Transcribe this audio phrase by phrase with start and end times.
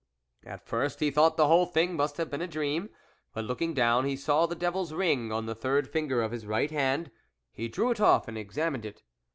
[0.43, 2.89] At first he thought the whola thing must have been a dream,
[3.35, 6.71] but, looking down, he saw the devil's ring on the third finger of his right
[6.71, 7.11] hand;
[7.51, 9.03] he drew it off and examined it.